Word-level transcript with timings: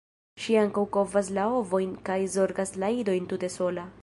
Ŝi 0.43 0.55
ankaŭ 0.61 0.83
kovas 0.97 1.29
la 1.39 1.45
ovojn 1.59 1.93
kaj 2.09 2.19
zorgas 2.39 2.77
la 2.85 2.93
idojn 3.05 3.33
tute 3.35 3.57
sola. 3.59 3.91